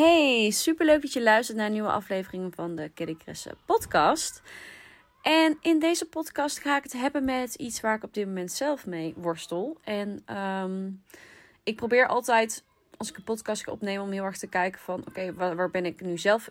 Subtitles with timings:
[0.00, 4.42] Hey, superleuk dat je luistert naar een nieuwe aflevering van de Kelly Kresse podcast.
[5.22, 8.52] En in deze podcast ga ik het hebben met iets waar ik op dit moment
[8.52, 9.78] zelf mee worstel.
[9.84, 10.90] En ehm,
[11.62, 12.64] ik probeer altijd,
[12.96, 15.04] als ik een podcast ga opnemen, om heel erg te kijken van...
[15.08, 16.50] Oké, waar, waar, ben ik nu zelf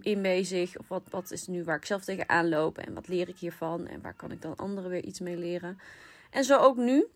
[0.00, 0.78] in bezig?
[0.78, 2.78] Of wat, wat is nu waar ik zelf tegenaan loop?
[2.78, 3.86] En wat leer ik hiervan?
[3.86, 5.78] En waar kan ik dan anderen weer iets mee leren?
[6.30, 7.06] En zo ook nu.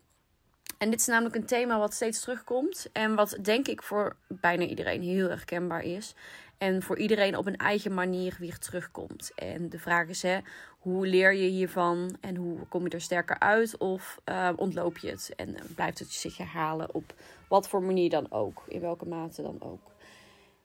[0.79, 2.89] En dit is namelijk een thema wat steeds terugkomt.
[2.91, 6.13] En wat denk ik voor bijna iedereen heel erg kenbaar is.
[6.57, 9.31] En voor iedereen op een eigen manier weer terugkomt.
[9.35, 10.37] En de vraag is: hè,
[10.79, 12.17] hoe leer je hiervan?
[12.21, 13.77] En hoe kom je er sterker uit?
[13.77, 15.33] Of uh, ontloop je het?
[15.35, 17.13] En uh, blijft het zich herhalen op
[17.47, 18.63] wat voor manier dan ook?
[18.67, 19.91] In welke mate dan ook?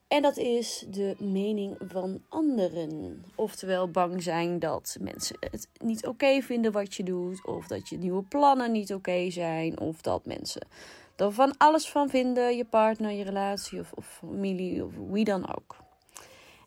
[0.09, 3.25] En dat is de mening van anderen.
[3.35, 7.47] Oftewel bang zijn dat mensen het niet oké vinden wat je doet.
[7.47, 9.81] Of dat je nieuwe plannen niet oké zijn.
[9.81, 10.67] Of dat mensen
[11.17, 12.57] er van alles van vinden.
[12.57, 15.77] Je partner, je relatie of, of, familie of wie dan ook.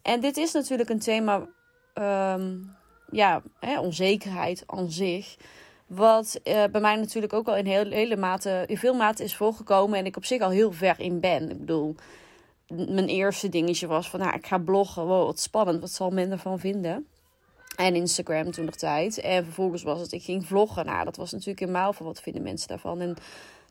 [0.02, 1.48] En dit is natuurlijk een thema,
[1.94, 2.76] um,
[3.12, 5.38] ja, hè, onzekerheid aan zich.
[5.88, 9.36] Wat uh, bij mij natuurlijk ook al in heel, hele mate, in veel mate is
[9.36, 10.00] voorgekomen.
[10.00, 11.50] En ik op zich al heel ver in ben.
[11.50, 11.96] Ik bedoel,
[12.68, 15.08] mijn eerste dingetje was van, nou, ik ga bloggen.
[15.08, 15.82] Wat spannend.
[15.82, 17.08] Wat zal men ervan vinden?
[17.76, 19.20] En Instagram toen nog tijd.
[19.20, 20.86] En vervolgens was het, ik ging vloggen.
[20.86, 23.02] Nou, dat was natuurlijk helemaal van, wat vinden mensen daarvan?
[23.02, 23.16] En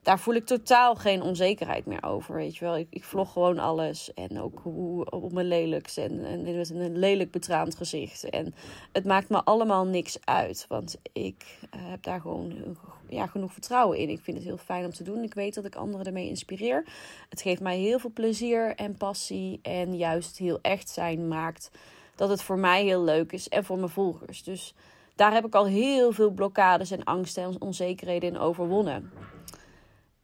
[0.07, 2.35] daar voel ik totaal geen onzekerheid meer over.
[2.35, 4.15] Weet je wel, ik, ik vlog gewoon alles.
[4.15, 5.99] En ook hoe op mijn lelijkst.
[5.99, 8.25] En, en met een lelijk betraand gezicht.
[8.25, 8.55] En
[8.93, 10.65] het maakt me allemaal niks uit.
[10.69, 12.77] Want ik uh, heb daar gewoon
[13.09, 14.09] ja, genoeg vertrouwen in.
[14.09, 15.23] Ik vind het heel fijn om te doen.
[15.23, 16.85] Ik weet dat ik anderen ermee inspireer.
[17.29, 19.59] Het geeft mij heel veel plezier en passie.
[19.63, 21.71] En juist heel echt zijn maakt
[22.15, 23.49] dat het voor mij heel leuk is.
[23.49, 24.43] En voor mijn volgers.
[24.43, 24.75] Dus
[25.15, 29.11] daar heb ik al heel veel blokkades en angsten en onzekerheden in overwonnen.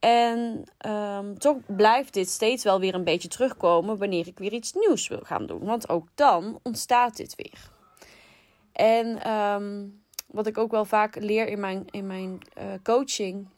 [0.03, 4.73] En um, toch blijft dit steeds wel weer een beetje terugkomen wanneer ik weer iets
[4.73, 5.65] nieuws wil gaan doen.
[5.65, 7.71] Want ook dan ontstaat dit weer.
[8.73, 13.49] En um, wat ik ook wel vaak leer in mijn, in mijn uh, coaching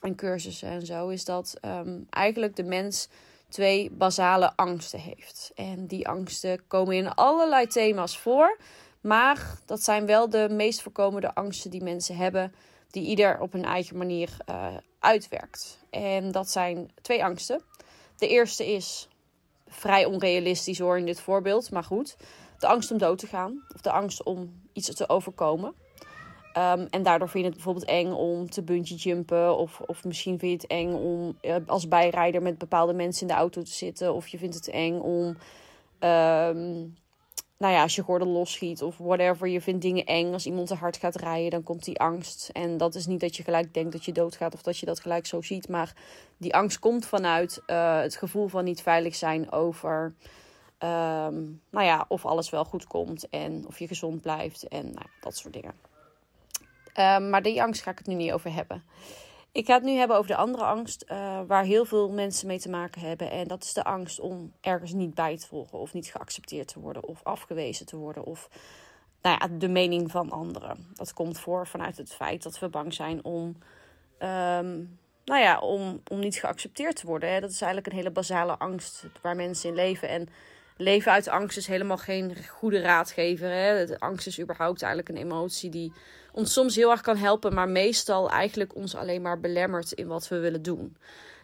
[0.00, 3.08] en cursussen en zo, is dat um, eigenlijk de mens
[3.48, 5.50] twee basale angsten heeft.
[5.54, 8.58] En die angsten komen in allerlei thema's voor.
[9.00, 12.54] Maar dat zijn wel de meest voorkomende angsten die mensen hebben,
[12.92, 14.66] die ieder op hun eigen manier uh,
[14.98, 15.78] uitwerkt.
[15.90, 17.62] En dat zijn twee angsten.
[18.16, 19.08] De eerste is
[19.68, 22.16] vrij onrealistisch hoor in dit voorbeeld, maar goed.
[22.58, 25.74] De angst om dood te gaan of de angst om iets te overkomen.
[26.58, 29.56] Um, en daardoor vind je het bijvoorbeeld eng om te bungee jumpen.
[29.56, 33.34] Of, of misschien vind je het eng om uh, als bijrijder met bepaalde mensen in
[33.34, 34.14] de auto te zitten.
[34.14, 35.36] Of je vindt het eng om
[36.00, 36.96] um,
[37.62, 40.32] nou ja, als je gordel losschiet of whatever, je vindt dingen eng.
[40.32, 42.48] Als iemand te hard gaat rijden, dan komt die angst.
[42.52, 45.00] En dat is niet dat je gelijk denkt dat je doodgaat of dat je dat
[45.00, 45.68] gelijk zo ziet.
[45.68, 45.94] Maar
[46.36, 50.14] die angst komt vanuit uh, het gevoel van niet veilig zijn over,
[50.78, 55.06] um, nou ja, of alles wel goed komt en of je gezond blijft en nou,
[55.20, 55.74] dat soort dingen.
[56.96, 58.84] Um, maar die angst ga ik het nu niet over hebben.
[59.52, 62.58] Ik ga het nu hebben over de andere angst, uh, waar heel veel mensen mee
[62.58, 63.30] te maken hebben.
[63.30, 66.80] En dat is de angst om ergens niet bij te volgen, of niet geaccepteerd te
[66.80, 68.48] worden, of afgewezen te worden, of
[69.22, 70.86] nou ja, de mening van anderen.
[70.94, 73.44] Dat komt voor vanuit het feit dat we bang zijn om,
[74.18, 77.32] um, nou ja, om, om niet geaccepteerd te worden.
[77.32, 77.40] Hè.
[77.40, 80.08] Dat is eigenlijk een hele basale angst waar mensen in leven.
[80.08, 80.28] En
[80.76, 83.50] leven uit angst is helemaal geen goede raadgever.
[83.50, 83.98] Hè.
[83.98, 85.92] Angst is überhaupt eigenlijk een emotie die
[86.32, 90.28] ons soms heel erg kan helpen, maar meestal eigenlijk ons alleen maar belemmert in wat
[90.28, 90.96] we willen doen.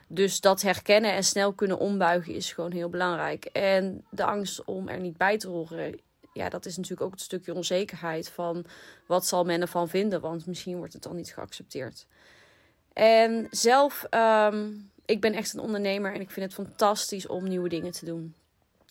[0.08, 3.44] Dus dat herkennen en snel kunnen ombuigen is gewoon heel belangrijk.
[3.44, 6.00] En de angst om er niet bij te horen,
[6.32, 8.64] ja, dat is natuurlijk ook het stukje onzekerheid van
[9.06, 12.06] wat zal men ervan vinden, want misschien wordt het dan niet geaccepteerd.
[12.92, 17.68] En zelf, um, ik ben echt een ondernemer en ik vind het fantastisch om nieuwe
[17.68, 18.34] dingen te doen.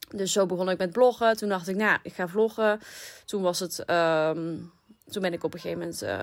[0.07, 1.37] Dus zo begon ik met bloggen.
[1.37, 2.79] Toen dacht ik, nou, ik ga vloggen.
[3.25, 4.71] Toen was het um,
[5.09, 6.19] toen ben ik op een gegeven moment uh,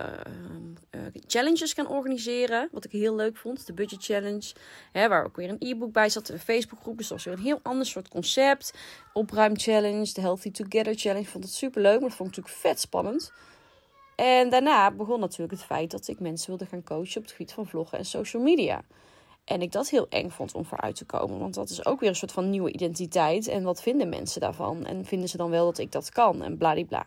[0.90, 2.68] uh, challenges gaan organiseren.
[2.72, 3.66] Wat ik heel leuk vond.
[3.66, 4.54] De Budget Challenge.
[4.92, 6.28] Hè, waar ook weer een e-book bij zat.
[6.28, 6.98] Een Facebookgroep.
[6.98, 8.74] Dus dat was weer een heel ander soort concept.
[9.12, 10.12] Opruim Challenge.
[10.12, 11.26] De Healthy Together Challenge.
[11.26, 12.00] Vond het super leuk.
[12.00, 13.32] Maar dat vond ik natuurlijk vet spannend.
[14.16, 17.52] En daarna begon natuurlijk het feit dat ik mensen wilde gaan coachen op het gebied
[17.52, 18.84] van vloggen en social media.
[19.44, 21.38] En ik dat heel eng vond om vooruit te komen.
[21.38, 23.48] Want dat is ook weer een soort van nieuwe identiteit.
[23.48, 24.84] En wat vinden mensen daarvan?
[24.84, 26.42] En vinden ze dan wel dat ik dat kan?
[26.42, 27.06] En bladibla.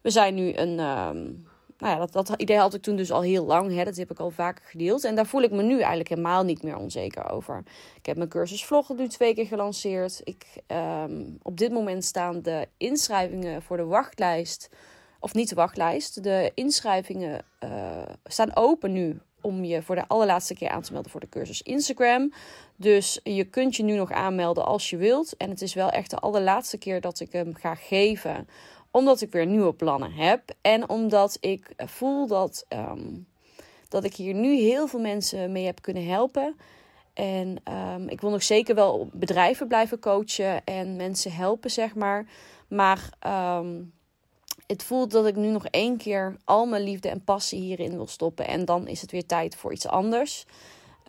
[0.00, 0.78] We zijn nu een.
[0.78, 1.32] Ehm,
[1.78, 3.74] nou ja, dat, dat idee had ik toen dus al heel lang.
[3.74, 5.04] Hè, dat heb ik al vaker gedeeld.
[5.04, 7.62] En daar voel ik me nu eigenlijk helemaal niet meer onzeker over.
[7.96, 10.20] Ik heb mijn cursus vloggen nu twee keer gelanceerd.
[10.24, 14.68] Ik, ehm, op dit moment staan de inschrijvingen voor de wachtlijst.
[15.20, 16.22] Of niet de wachtlijst.
[16.22, 21.10] De inschrijvingen uh, staan open nu om je voor de allerlaatste keer aan te melden
[21.10, 22.32] voor de cursus Instagram.
[22.76, 25.36] Dus je kunt je nu nog aanmelden als je wilt.
[25.36, 28.48] En het is wel echt de allerlaatste keer dat ik hem ga geven.
[28.90, 30.42] Omdat ik weer nieuwe plannen heb.
[30.60, 33.08] En omdat ik voel dat, ehm,
[33.88, 36.56] dat ik hier nu heel veel mensen mee heb kunnen helpen.
[37.14, 42.26] En um, ik wil nog zeker wel bedrijven blijven coachen en mensen helpen, zeg maar.
[42.68, 43.08] Maar
[43.58, 43.92] um,
[44.70, 48.06] het voelt dat ik nu nog één keer al mijn liefde en passie hierin wil
[48.06, 48.46] stoppen.
[48.46, 50.46] En dan is het weer tijd voor iets anders.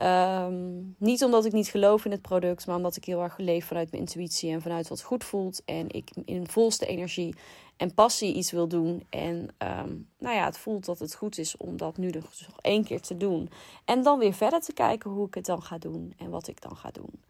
[0.01, 3.65] Um, niet omdat ik niet geloof in het product, maar omdat ik heel erg leef
[3.65, 5.61] vanuit mijn intuïtie en vanuit wat goed voelt.
[5.65, 7.35] En ik in volste energie
[7.77, 9.05] en passie iets wil doen.
[9.09, 12.31] En um, nou ja, het voelt dat het goed is om dat nu nog
[12.61, 13.49] één keer te doen.
[13.85, 16.61] En dan weer verder te kijken hoe ik het dan ga doen en wat ik
[16.61, 17.23] dan ga doen.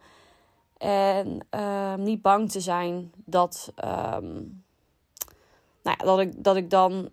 [0.78, 3.74] En um, niet bang te zijn dat
[5.84, 7.10] nou ja, dat, ik, dat ik dan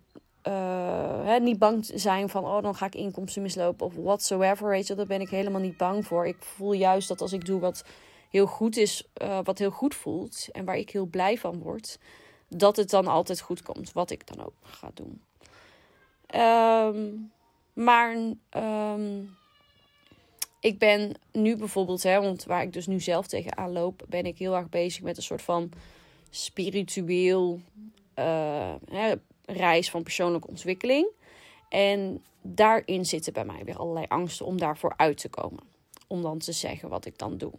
[0.47, 4.69] uh, hè, niet bang zijn van, oh, dan ga ik inkomsten mislopen of whatsoever.
[4.69, 6.27] Weet je, daar ben ik helemaal niet bang voor.
[6.27, 7.83] Ik voel juist dat als ik doe wat
[8.29, 11.99] heel goed is, uh, wat heel goed voelt en waar ik heel blij van word,
[12.47, 15.21] dat het dan altijd goed komt, wat ik dan ook ga doen.
[16.35, 17.31] Um,
[17.73, 18.15] maar
[18.93, 19.37] um,
[20.59, 24.37] ik ben nu bijvoorbeeld, hè, want waar ik dus nu zelf tegenaan loop, ben ik
[24.37, 25.71] heel erg bezig met een soort van
[26.29, 27.61] spiritueel
[28.19, 29.11] uh,
[29.45, 31.07] reis van persoonlijke ontwikkeling.
[31.69, 35.63] En daarin zitten bij mij weer allerlei angsten om daarvoor uit te komen.
[36.07, 37.51] Om dan te zeggen wat ik dan doe.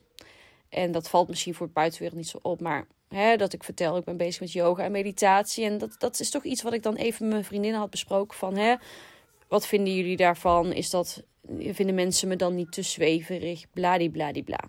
[0.69, 3.97] En dat valt misschien voor het buitenwereld niet zo op, maar hè, dat ik vertel,
[3.97, 5.65] ik ben bezig met yoga en meditatie.
[5.65, 8.37] En dat, dat is toch iets wat ik dan even met mijn vriendinnen had besproken
[8.37, 8.75] van, hè,
[9.49, 10.73] wat vinden jullie daarvan?
[10.73, 11.23] Is dat,
[11.59, 13.71] vinden mensen me dan niet te zweverig?
[13.71, 14.61] Bladibladibla.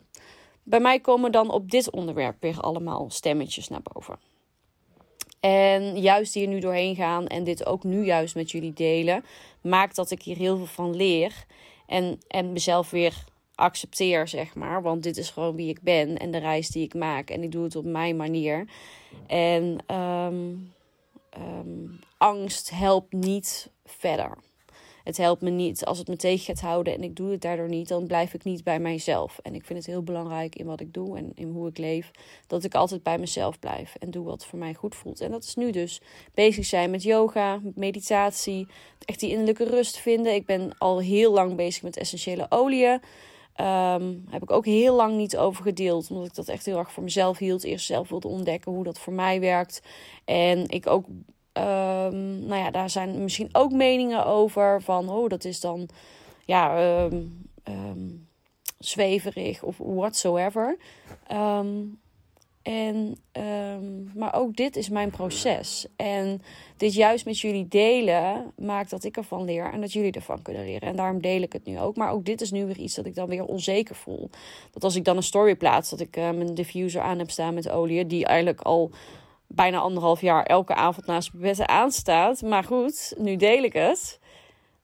[0.64, 4.31] Bij mij komen dan op dit onderwerp weer allemaal stemmetjes naar boven.
[5.42, 9.26] En juist hier nu doorheen gaan en dit ook nu juist met jullie delen,
[9.62, 11.46] maakt dat ik hier heel veel van leer.
[11.88, 13.24] En, en mezelf weer
[13.56, 14.82] accepteer, zeg maar.
[14.82, 17.30] Want dit is gewoon wie ik ben en de reis die ik maak.
[17.30, 18.66] En ik doe het op mijn manier.
[19.28, 20.74] En um,
[21.38, 24.38] um, angst helpt niet verder
[25.12, 25.86] het helpt me niet.
[25.86, 28.44] Als het me tegen gaat houden en ik doe het daardoor niet, dan blijf ik
[28.44, 29.40] niet bij mijzelf.
[29.42, 32.12] En ik vind het heel belangrijk in wat ik doe en in hoe ik leef,
[32.48, 35.22] dat ik altijd bij mezelf blijf en doe wat voor mij goed voelt.
[35.22, 36.02] En dat is nu dus
[36.34, 38.68] bezig zijn met yoga, meditatie,
[39.06, 40.34] echt die innerlijke rust vinden.
[40.34, 43.02] Ik ben al heel lang bezig met essentiële oliën.
[43.62, 46.10] Um, heb ik ook heel lang niet over gedeeld.
[46.12, 47.64] Omdat ik dat echt heel erg voor mezelf hield.
[47.64, 49.82] Eerst zelf wilde ontdekken hoe dat voor mij werkt.
[50.26, 51.06] En ik ook
[52.12, 54.82] Um, nou ja, daar zijn misschien ook meningen over.
[54.82, 55.90] Van, oh, dat is dan
[56.46, 58.28] ja, um, um,
[58.80, 60.78] zweverig of whatsoever.
[62.62, 63.18] en,
[64.16, 65.88] maar ook dit is mijn proces.
[65.96, 66.42] En
[66.78, 70.66] dit juist met jullie delen maakt dat ik ervan leer en dat jullie ervan kunnen
[70.66, 70.90] leren.
[70.90, 71.96] En daarom deel ik het nu ook.
[71.96, 74.30] Maar ook dit is nu weer iets dat ik dan weer onzeker voel.
[74.72, 77.54] Dat als ik dan een story plaats, dat ik uh, mijn diffuser aan heb staan
[77.54, 78.92] met olie, die eigenlijk al
[79.54, 82.42] bijna anderhalf jaar elke avond naast mijn bed aanstaat.
[82.42, 84.20] Maar goed, nu deel ik het.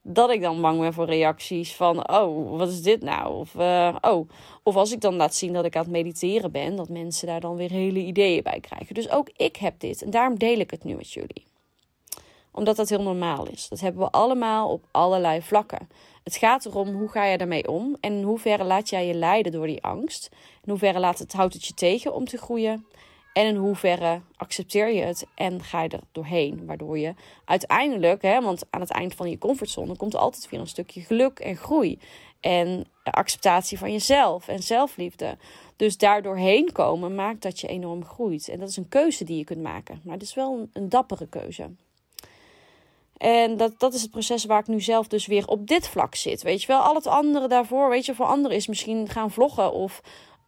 [0.01, 3.34] Dat ik dan bang ben voor reacties van: oh, wat is dit nou?
[3.34, 4.30] Of, uh, oh.
[4.63, 7.39] of als ik dan laat zien dat ik aan het mediteren ben, dat mensen daar
[7.39, 8.96] dan weer hele ideeën bij krijgen.
[8.96, 11.46] Dus ook ik heb dit en daarom deel ik het nu met jullie.
[12.51, 13.70] Omdat dat heel normaal is.
[13.70, 15.89] Dat hebben we allemaal op allerlei vlakken.
[16.24, 19.51] Het gaat erom hoe ga je daarmee om en in hoeverre laat jij je leiden
[19.51, 20.30] door die angst.
[20.63, 22.86] In hoeverre laat het, houdt het je tegen om te groeien.
[23.38, 26.65] En in hoeverre accepteer je het en ga je er doorheen.
[26.65, 27.13] Waardoor je
[27.46, 31.39] uiteindelijk, hè, want aan het eind van je comfortzone komt altijd weer een stukje geluk
[31.39, 32.00] en groei.
[32.39, 35.38] En acceptatie van jezelf en zelfliefde.
[35.75, 38.48] Dus daar doorheen komen maakt dat je enorm groeit.
[38.48, 40.01] En dat is een keuze die je kunt maken.
[40.03, 41.70] Maar het is wel een, een dappere keuze.
[43.17, 46.15] En dat, dat is het proces waar ik nu zelf dus weer op dit vlak
[46.15, 46.41] zit.
[46.41, 49.74] Weet je wel, al het andere daarvoor, weet je, voor anderen is misschien gaan vloggen
[49.74, 50.01] of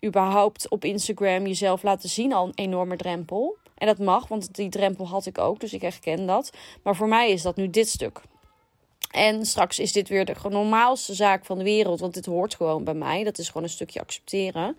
[0.06, 3.58] überhaupt op Instagram jezelf laten zien al een enorme drempel.
[3.78, 6.52] En dat mag, want die drempel had ik ook, dus ik herken dat.
[6.84, 8.22] Maar voor mij is dat nu dit stuk.
[9.12, 12.84] En straks is dit weer de normaalste zaak van de wereld, want dit hoort gewoon
[12.84, 13.24] bij mij.
[13.24, 14.78] Dat is gewoon een stukje accepteren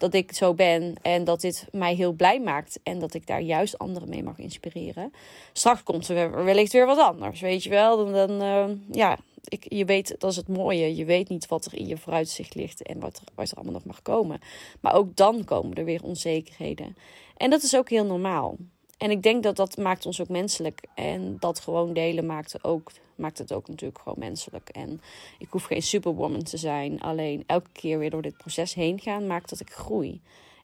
[0.00, 3.40] dat ik zo ben en dat dit mij heel blij maakt en dat ik daar
[3.40, 5.12] juist anderen mee mag inspireren.
[5.52, 7.96] Straks komt er wellicht weer wat anders, weet je wel.
[7.96, 10.96] Dan, dan uh, ja, ik, je weet, dat is het mooie.
[10.96, 13.72] Je weet niet wat er in je vooruitzicht ligt en wat er, wat er allemaal
[13.72, 14.40] nog mag komen.
[14.80, 16.96] Maar ook dan komen er weer onzekerheden.
[17.36, 18.56] En dat is ook heel normaal.
[19.00, 20.80] En ik denk dat dat maakt ons ook menselijk.
[20.94, 24.68] En dat gewoon delen maakt, ook, maakt het ook natuurlijk gewoon menselijk.
[24.68, 25.00] En
[25.38, 27.00] ik hoef geen superwoman te zijn.
[27.00, 30.20] Alleen elke keer weer door dit proces heen gaan maakt dat ik groei.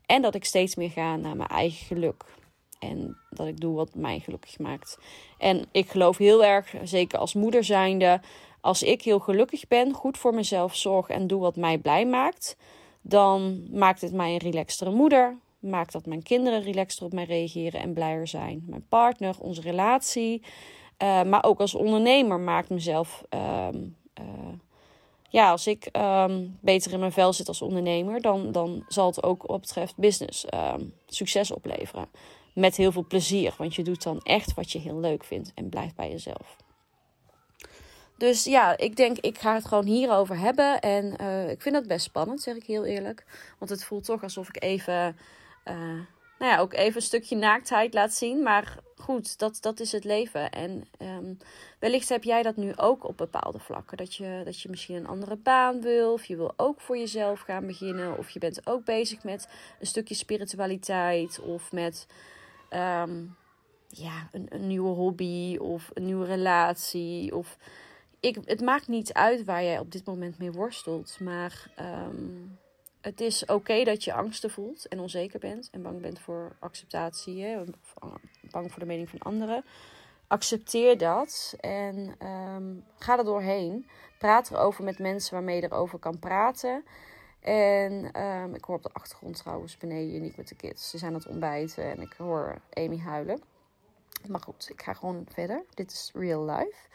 [0.07, 2.25] En dat ik steeds meer ga naar mijn eigen geluk.
[2.78, 4.99] En dat ik doe wat mij gelukkig maakt.
[5.38, 8.21] En ik geloof heel erg, zeker als moeder zijnde,
[8.61, 12.57] als ik heel gelukkig ben, goed voor mezelf zorg en doe wat mij blij maakt,
[13.00, 15.37] dan maakt het mij een relaxtere moeder.
[15.67, 18.65] Maakt dat mijn kinderen relaxter op mij reageren en blijer zijn.
[18.67, 20.43] Mijn partner, onze relatie.
[21.03, 23.25] Uh, maar ook als ondernemer maakt mezelf.
[23.35, 23.69] Uh,
[24.21, 24.25] uh,
[25.29, 29.23] ja, als ik ehm, beter in mijn vel zit als ondernemer, dan, dan zal het
[29.23, 32.09] ook wat betreft business ehm, succes opleveren
[32.55, 33.55] met heel veel plezier.
[33.59, 36.57] Want je doet dan echt wat je heel leuk vindt en blijft bij jezelf.
[38.19, 40.81] Dus ja, ik denk, ik ga het gewoon hierover hebben.
[40.81, 43.25] En uh, ik vind dat best spannend, zeg ik heel eerlijk.
[43.59, 45.17] Want het voelt toch alsof ik even,
[46.39, 48.43] nou ja, ook even een stukje naaktheid laat zien.
[48.43, 50.51] Maar goed, dat, dat is het leven.
[50.51, 51.39] En um,
[51.79, 53.97] wellicht heb jij dat nu ook op bepaalde vlakken.
[53.97, 56.13] Dat je, dat je misschien een andere baan wil.
[56.13, 58.19] Of je wil ook voor jezelf gaan beginnen.
[58.19, 59.49] Of je bent ook bezig met
[59.81, 61.41] een stukje spiritualiteit.
[61.41, 62.07] Of met
[62.71, 63.37] um,
[63.89, 67.37] ja, een, een, nieuwe hobby of een nieuwe relatie.
[67.37, 67.57] Of
[68.21, 71.17] ik, het maakt niet uit waar jij op dit moment mee worstelt.
[71.21, 72.59] Maar um,
[73.07, 75.69] het is oké dat je angsten voelt en onzeker bent.
[75.71, 77.43] En bang bent voor acceptatie.
[77.43, 77.61] Hè?
[77.61, 77.95] Of
[78.51, 79.65] bang voor de mening van anderen.
[80.27, 83.89] Accepteer dat en um, ga er doorheen.
[84.19, 86.85] Praat erover met mensen waarmee je erover kan praten.
[87.41, 90.91] En um, ik hoor op de achtergrond trouwens beneden niet met de kids.
[90.91, 93.43] Ze zijn aan het ontbijten en ik hoor Amy huilen.
[94.29, 95.65] Maar goed, ik ga gewoon verder.
[95.75, 96.89] Dit is real life.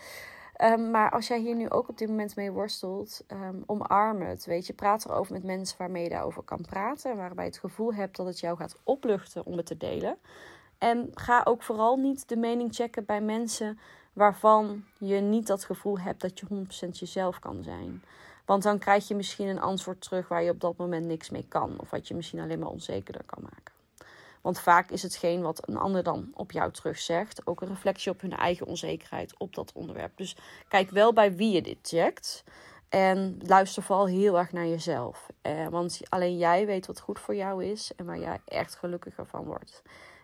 [0.57, 4.45] Um, maar als jij hier nu ook op dit moment mee worstelt, um, omarm het.
[4.45, 7.17] Weet je, praat erover met mensen waarmee je daarover kan praten.
[7.17, 10.17] Waarbij je het gevoel hebt dat het jou gaat opluchten om het te delen.
[10.77, 13.79] En ga ook vooral niet de mening checken bij mensen
[14.13, 16.45] waarvan je niet dat gevoel hebt dat je
[16.87, 18.03] 100% jezelf kan zijn.
[18.45, 21.45] Want dan krijg je misschien een antwoord terug waar je op dat moment niks mee
[21.47, 21.73] kan.
[21.79, 23.80] Of wat je misschien alleen maar onzekerder kan maken.
[24.41, 28.11] Want vaak is hetgeen wat een ander dan op jou terug zegt ook een reflectie
[28.11, 30.17] op hun eigen onzekerheid op dat onderwerp.
[30.17, 30.35] Dus
[30.67, 32.43] kijk wel bij wie je dit checkt.
[32.89, 35.27] En luister vooral heel erg naar jezelf.
[35.41, 39.25] Eh, want alleen jij weet wat goed voor jou is en waar jij echt gelukkiger
[39.25, 39.81] van wordt.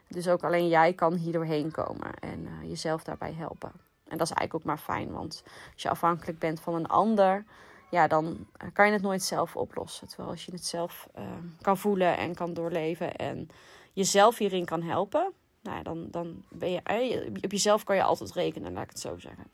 [0.08, 3.72] Dus ook alleen jij kan hier doorheen komen en uh, jezelf daarbij helpen.
[4.08, 5.44] En dat is eigenlijk ook maar fijn, want
[5.74, 7.46] als je afhankelijk bent van een ander,
[7.90, 10.08] ja, dan eh, kan je het nooit zelf oplossen.
[10.08, 11.24] Terwijl als je het zelf uh,
[11.62, 13.50] kan voelen en kan doorleven en
[13.98, 18.04] jezelf hierin kan helpen, nou ja, dan, dan ben je, eh, op jezelf kan je
[18.04, 19.46] altijd rekenen, laat ik het zo zeggen.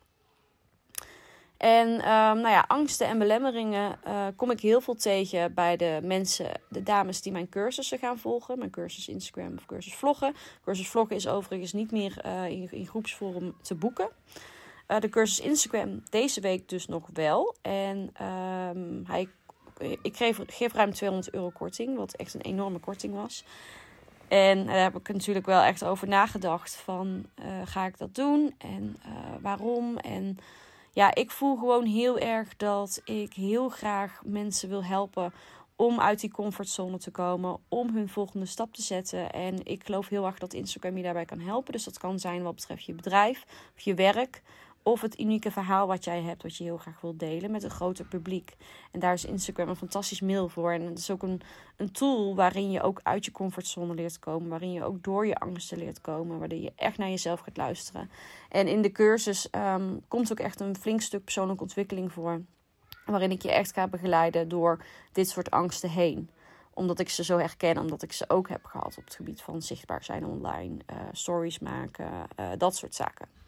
[1.57, 2.01] En um,
[2.39, 6.83] nou ja, angsten en belemmeringen uh, kom ik heel veel tegen bij de mensen, de
[6.83, 8.57] dames die mijn cursussen gaan volgen.
[8.57, 10.35] Mijn cursus Instagram of cursus vloggen.
[10.63, 14.09] Cursus vloggen is overigens niet meer uh, in, in groepsvorm te boeken.
[14.99, 17.55] De cursus Instagram deze week dus nog wel.
[17.61, 17.97] En
[18.77, 19.27] um, hij,
[20.01, 23.43] ik geef, geef ruim 200 euro korting, wat echt een enorme korting was.
[24.33, 28.55] En daar heb ik natuurlijk wel echt over nagedacht van uh, ga ik dat doen
[28.57, 29.11] en uh,
[29.41, 29.97] waarom.
[29.97, 30.37] En
[30.91, 35.33] ja, ik voel gewoon heel erg dat ik heel graag mensen wil helpen
[35.75, 39.31] om uit die comfortzone te komen, om hun volgende stap te zetten.
[39.31, 41.73] En ik geloof heel erg dat Instagram je daarbij kan helpen.
[41.73, 44.41] Dus dat kan zijn wat betreft je bedrijf of je werk.
[44.83, 47.69] Of het unieke verhaal wat jij hebt, wat je heel graag wilt delen met een
[47.69, 48.55] groter publiek.
[48.91, 50.71] En daar is Instagram een fantastisch middel voor.
[50.71, 51.41] En het is ook een,
[51.77, 54.49] een tool waarin je ook uit je comfortzone leert komen.
[54.49, 56.39] Waarin je ook door je angsten leert komen.
[56.39, 58.09] Waarin je echt naar jezelf gaat luisteren.
[58.49, 62.41] En in de cursus um, komt ook echt een flink stuk persoonlijke ontwikkeling voor.
[63.05, 66.29] Waarin ik je echt ga begeleiden door dit soort angsten heen
[66.73, 69.61] omdat ik ze zo herken, omdat ik ze ook heb gehad op het gebied van
[69.61, 73.42] zichtbaar zijn online, uh, stories maken, uh, dat soort zaken.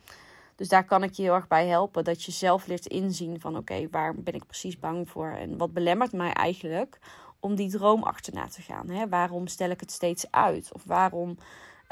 [0.56, 2.04] Dus daar kan ik je heel erg bij helpen.
[2.04, 5.30] Dat je zelf leert inzien van oké, waar ben ik precies bang voor?
[5.30, 7.00] En wat belemmert mij eigenlijk
[7.40, 8.90] om die droom achterna te gaan?
[8.90, 9.10] Hè?
[9.10, 10.74] Waarom stel ik het steeds uit?
[10.74, 11.38] Of waarom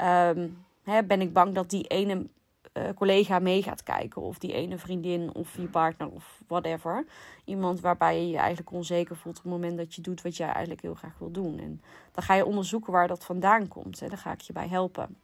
[0.02, 2.26] um, hè, ben ik bang dat die ene
[2.72, 4.22] uh, collega mee gaat kijken?
[4.22, 7.06] Of die ene vriendin of je partner of whatever.
[7.44, 10.48] Iemand waarbij je je eigenlijk onzeker voelt op het moment dat je doet wat jij
[10.48, 11.58] eigenlijk heel graag wil doen.
[11.58, 14.00] En dan ga je onderzoeken waar dat vandaan komt.
[14.00, 14.08] Hè?
[14.08, 15.16] Daar ga ik je bij helpen.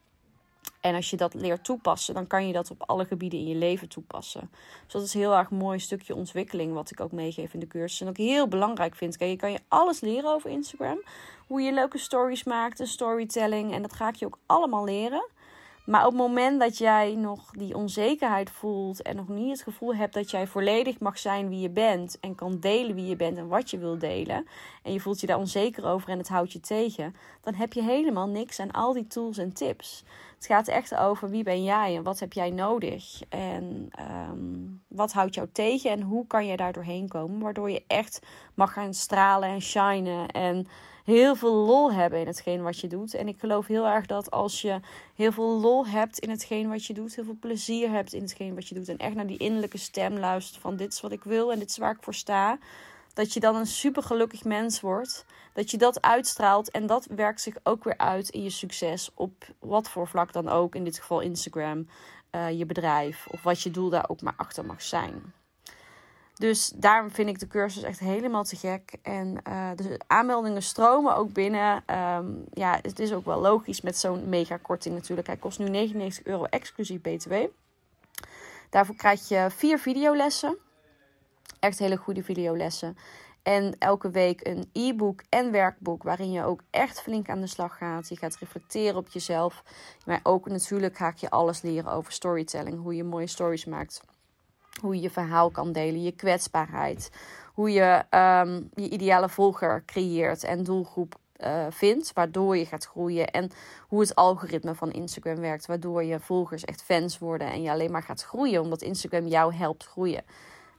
[0.81, 3.55] En als je dat leert toepassen, dan kan je dat op alle gebieden in je
[3.55, 4.51] leven toepassen.
[4.85, 8.01] Dus dat is heel erg mooi stukje ontwikkeling, wat ik ook meegeef in de cursus.
[8.01, 9.17] En ook heel belangrijk vind.
[9.17, 11.03] Kijk, je kan je alles leren over Instagram.
[11.47, 13.73] Hoe je leuke stories maakt, een storytelling.
[13.73, 15.29] En dat ga ik je ook allemaal leren.
[15.91, 19.95] Maar op het moment dat jij nog die onzekerheid voelt en nog niet het gevoel
[19.95, 23.39] hebt dat jij volledig mag zijn wie je bent en kan delen wie je bent
[23.39, 24.47] en wat je wil delen,
[24.83, 27.83] en je voelt je daar onzeker over en het houdt je tegen, dan heb je
[27.83, 30.05] helemaal niks aan al die tools en tips.
[30.37, 34.39] Het gaat echt over wie ben jij en wat heb jij nodig en ehm,
[34.89, 38.21] wat houdt jou tegen en hoe kan je daar doorheen komen, waardoor je echt
[38.55, 40.67] mag gaan stralen en shinen en
[41.05, 43.15] heel veel lol hebben in hetgeen wat je doet.
[43.15, 44.81] En ik geloof heel erg dat als je
[45.15, 48.55] heel veel lol hebt in hetgeen wat je doet, heel veel plezier hebt in hetgeen
[48.55, 51.25] wat je doet en echt naar die innerlijke stem luistert van dit is wat ik
[51.25, 52.59] wil en dit is waar ik voor sta,
[53.15, 55.25] dat je dan een super gelukkig mens wordt.
[55.53, 59.45] Dat je dat uitstraalt en dat werkt zich ook weer uit in je succes op
[59.59, 61.89] wat voor vlak dan ook, in dit geval Instagram,
[62.33, 65.33] uh, je bedrijf of wat je doel daar ook maar achter mag zijn.
[66.41, 68.95] Dus daarom vind ik de cursus echt helemaal te gek.
[69.03, 71.83] En uh, de aanmeldingen stromen ook binnen.
[71.97, 75.27] Um, ja, het is ook wel logisch met zo'n mega korting natuurlijk.
[75.27, 77.35] Hij kost nu 99 euro exclusief BTW.
[78.71, 80.57] Daarvoor krijg je vier videolessen.
[81.59, 82.97] Echt hele goede videolessen.
[83.43, 87.77] En elke week een e-book en werkboek waarin je ook echt flink aan de slag
[87.77, 88.09] gaat.
[88.09, 89.63] Je gaat reflecteren op jezelf.
[90.07, 92.83] Maar ook natuurlijk ga ik je alles leren over storytelling.
[92.83, 94.03] Hoe je mooie stories maakt
[94.81, 97.11] hoe je je verhaal kan delen, je kwetsbaarheid.
[97.55, 103.31] Hoe je um, je ideale volger creëert en doelgroep uh, vindt, waardoor je gaat groeien.
[103.31, 103.51] En
[103.89, 107.91] hoe het algoritme van Instagram werkt, waardoor je volgers echt fans worden en je alleen
[107.91, 110.23] maar gaat groeien, omdat Instagram jou helpt groeien.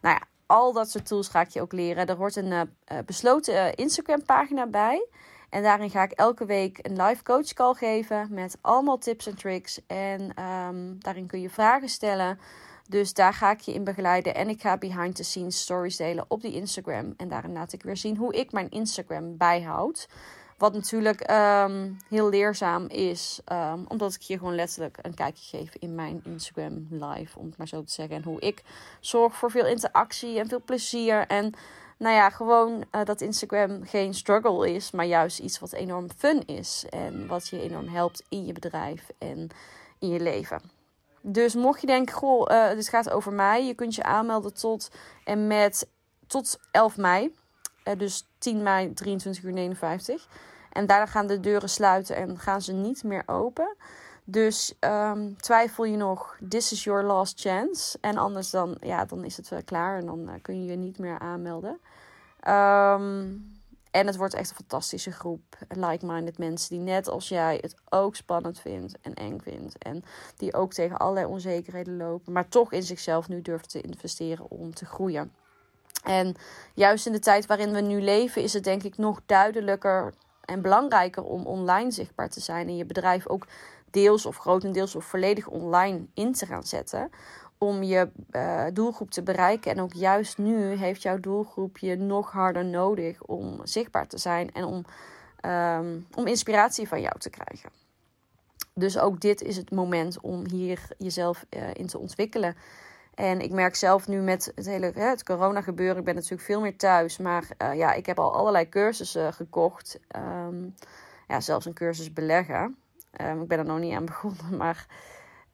[0.02, 2.06] Nou ja, al dat soort tools ga ik je ook leren.
[2.08, 2.62] Er wordt een uh,
[3.06, 5.08] besloten Instagram-pagina bij.
[5.50, 9.36] En daarin ga ik elke week een live coach call geven met allemaal tips en
[9.36, 9.82] tricks.
[9.88, 12.40] En um, daarin kun je vragen stellen.
[12.92, 14.36] Dus daar ga ik je in begeleiden.
[14.36, 17.14] En ik ga behind the scenes stories delen op die Instagram.
[17.18, 20.08] En daarin laat ik weer zien hoe ik mijn Instagram bijhoud.
[20.58, 23.40] Wat natuurlijk um, heel leerzaam is.
[23.52, 27.40] Um, omdat ik je gewoon letterlijk een kijkje geef in mijn Instagram live.
[27.40, 28.16] Om het maar zo te zeggen.
[28.16, 28.64] En hoe ik
[29.00, 31.28] zorg voor veel interactie en veel plezier.
[31.28, 31.54] En
[31.98, 34.92] nou ja, gewoon uh, dat Instagram geen struggle is.
[34.92, 36.86] Maar juist iets wat enorm fun is.
[36.90, 39.50] En wat je enorm helpt in je bedrijf en
[40.00, 40.81] in je leven.
[41.22, 43.66] Dus mocht je denken, goh, uh, dit gaat over mij.
[43.66, 44.92] Je kunt je aanmelden tot
[45.24, 45.88] en met
[46.28, 47.36] tot 11 mei.
[47.86, 50.28] Uh, dus 10 mei 23 uur 59.
[50.72, 53.76] En daarna gaan de deuren sluiten en gaan ze niet meer open.
[54.24, 57.98] Dus um, twijfel je nog, this is your last chance.
[58.02, 60.78] En anders dan, ja, dan is het wel klaar en dan uh, kun je je
[60.78, 61.80] niet meer aanmelden.
[62.48, 63.61] Um,
[63.92, 68.16] en het wordt echt een fantastische groep like-minded mensen die net als jij het ook
[68.16, 69.78] spannend vindt en eng vindt.
[69.78, 70.04] En
[70.38, 74.74] die ook tegen allerlei onzekerheden lopen, maar toch in zichzelf nu durft te investeren om
[74.74, 75.32] te groeien.
[76.04, 76.36] En
[76.74, 80.62] juist in de tijd waarin we nu leven is het denk ik nog duidelijker en
[80.62, 83.48] belangrijker om online zichtbaar te zijn en je bedrijf ook
[83.90, 87.10] deels of grotendeels of volledig online in te gaan zetten
[87.64, 89.72] om je uh, doelgroep te bereiken.
[89.72, 94.52] En ook juist nu heeft jouw doelgroep je nog harder nodig om zichtbaar te zijn
[94.54, 94.86] en om,
[95.46, 97.70] um, om inspiratie van jou te krijgen.
[98.74, 102.56] Dus ook dit is het moment om hier jezelf uh, in te ontwikkelen.
[103.16, 106.62] En ik merk zelf nu met het hele het corona gebeuren, ik ben natuurlijk veel
[106.62, 107.18] meer thuis.
[107.18, 110.00] Maar uh, ja, ik heb al allerlei cursussen gekocht.
[110.16, 110.76] Um,
[111.28, 112.78] ja, zelfs een cursus beleggen.
[113.22, 114.88] Um, ik ben er nog niet aan begonnen, maar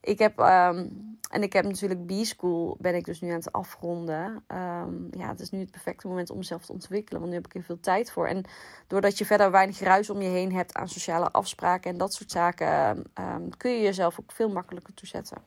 [0.08, 4.44] ik heb, um, en ik heb natuurlijk B-School, ben ik dus nu aan het afronden.
[4.48, 7.46] Um, ja, het is nu het perfecte moment om mezelf te ontwikkelen, want nu heb
[7.46, 8.26] ik er veel tijd voor.
[8.26, 8.44] En
[8.86, 12.30] doordat je verder weinig ruis om je heen hebt aan sociale afspraken en dat soort
[12.30, 15.38] zaken, um, kun je jezelf ook veel makkelijker toezetten.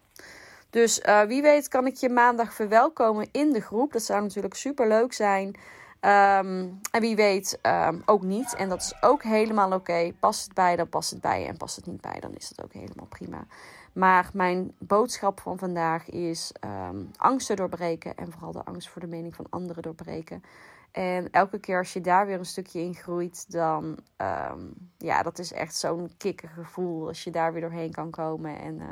[0.70, 3.94] Dus uh, wie weet kan ik je maandag verwelkomen in de groep.
[3.94, 5.56] Dat zou natuurlijk super leuk zijn.
[6.00, 7.60] En wie weet
[8.06, 8.56] ook niet.
[8.56, 9.76] En dat is ook helemaal oké.
[9.76, 10.14] Okay.
[10.20, 11.48] Past het bij, dan past het bij.
[11.48, 13.46] En past het niet bij, dan is dat ook helemaal prima.
[13.94, 18.16] Maar mijn boodschap van vandaag is um, angsten doorbreken.
[18.16, 20.44] En vooral de angst voor de mening van anderen doorbreken.
[20.92, 25.40] En elke keer als je daar weer een stukje in groeit, dan um, ja, dat
[25.40, 26.12] is echt zo'n
[26.54, 28.60] gevoel als je daar weer doorheen kan komen.
[28.60, 28.86] En uh,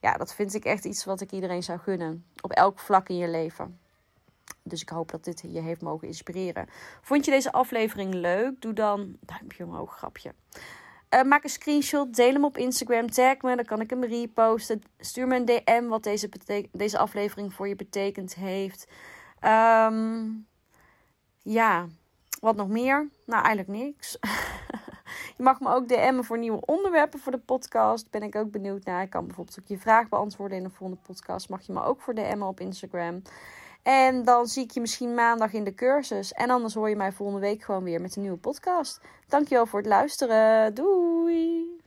[0.00, 2.24] ja, dat vind ik echt iets wat ik iedereen zou gunnen.
[2.40, 3.78] Op elk vlak in je leven.
[4.62, 6.66] Dus ik hoop dat dit je heeft mogen inspireren.
[7.02, 8.60] Vond je deze aflevering leuk?
[8.60, 10.34] Doe dan duimpje omhoog, grapje.
[11.14, 14.82] Uh, maak een screenshot, deel hem op Instagram, tag me, dan kan ik hem reposten.
[14.98, 16.28] Stuur me een DM wat deze,
[16.72, 18.86] deze aflevering voor je betekend heeft.
[19.44, 20.46] Um,
[21.42, 21.86] ja,
[22.40, 23.08] wat nog meer?
[23.26, 24.18] Nou, eigenlijk niks.
[25.36, 28.10] je mag me ook DM'en voor nieuwe onderwerpen voor de podcast.
[28.10, 29.02] Ben ik ook benieuwd naar.
[29.02, 31.48] Ik kan bijvoorbeeld ook je vraag beantwoorden in een volgende podcast.
[31.48, 33.22] Mag je me ook voor DM'en op Instagram.
[33.88, 36.32] En dan zie ik je misschien maandag in de cursus.
[36.32, 39.00] En anders hoor je mij volgende week gewoon weer met een nieuwe podcast.
[39.28, 40.74] Dankjewel voor het luisteren.
[40.74, 41.77] Doei!